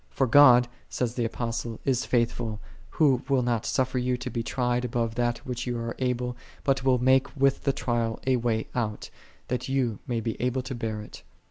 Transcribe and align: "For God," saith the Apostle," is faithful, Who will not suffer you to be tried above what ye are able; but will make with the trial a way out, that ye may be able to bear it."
"For 0.09 0.25
God," 0.25 0.67
saith 0.89 1.15
the 1.15 1.25
Apostle," 1.25 1.79
is 1.93 2.05
faithful, 2.07 2.59
Who 2.97 3.21
will 3.29 3.43
not 3.43 3.67
suffer 3.67 3.99
you 3.99 4.17
to 4.17 4.31
be 4.31 4.41
tried 4.41 4.83
above 4.83 5.13
what 5.43 5.67
ye 5.67 5.75
are 5.75 5.93
able; 5.99 6.35
but 6.63 6.83
will 6.83 6.97
make 6.97 7.37
with 7.37 7.65
the 7.65 7.71
trial 7.71 8.19
a 8.25 8.37
way 8.37 8.65
out, 8.73 9.11
that 9.49 9.69
ye 9.69 9.99
may 10.07 10.19
be 10.19 10.41
able 10.41 10.63
to 10.63 10.73
bear 10.73 11.01
it." 11.01 11.21